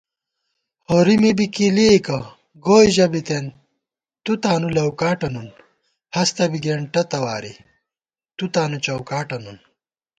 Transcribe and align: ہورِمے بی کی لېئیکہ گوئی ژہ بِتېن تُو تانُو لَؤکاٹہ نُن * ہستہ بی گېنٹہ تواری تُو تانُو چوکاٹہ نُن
ہورِمے 0.87 1.31
بی 1.37 1.45
کی 1.53 1.67
لېئیکہ 1.75 2.19
گوئی 2.65 2.89
ژہ 2.95 3.07
بِتېن 3.11 3.45
تُو 4.23 4.33
تانُو 4.41 4.69
لَؤکاٹہ 4.75 5.29
نُن 5.33 5.47
* 5.81 6.13
ہستہ 6.15 6.45
بی 6.51 6.59
گېنٹہ 6.63 7.01
تواری 7.11 7.53
تُو 8.37 8.45
تانُو 8.53 8.77
چوکاٹہ 8.85 9.37
نُن 9.43 9.57